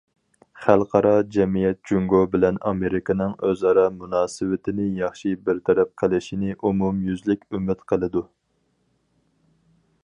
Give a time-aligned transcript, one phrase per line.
[0.61, 8.25] خەلقئارا جەمئىيەت جۇڭگو بىلەن ئامېرىكىنىڭ ئۆزئارا مۇناسىۋىتىنى ياخشى بىر تەرەپ قىلىشىنى ئومۇميۈزلۈك ئۈمىد قىلىدۇ.